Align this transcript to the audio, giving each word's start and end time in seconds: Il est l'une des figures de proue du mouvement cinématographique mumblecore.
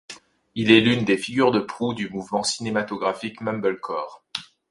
Il 0.55 0.71
est 0.71 0.81
l'une 0.81 1.05
des 1.05 1.15
figures 1.15 1.51
de 1.51 1.59
proue 1.59 1.93
du 1.93 2.09
mouvement 2.09 2.41
cinématographique 2.41 3.39
mumblecore. 3.39 4.23